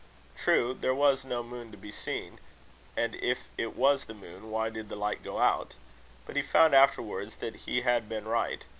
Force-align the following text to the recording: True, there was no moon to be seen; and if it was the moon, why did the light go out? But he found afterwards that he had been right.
True, 0.35 0.73
there 0.73 0.95
was 0.95 1.23
no 1.23 1.43
moon 1.43 1.69
to 1.69 1.77
be 1.77 1.91
seen; 1.91 2.39
and 2.97 3.13
if 3.17 3.37
it 3.55 3.75
was 3.75 4.05
the 4.05 4.15
moon, 4.15 4.49
why 4.49 4.71
did 4.71 4.89
the 4.89 4.95
light 4.95 5.21
go 5.21 5.37
out? 5.37 5.75
But 6.25 6.35
he 6.35 6.41
found 6.41 6.73
afterwards 6.73 7.35
that 7.35 7.55
he 7.67 7.81
had 7.81 8.09
been 8.09 8.27
right. 8.27 8.65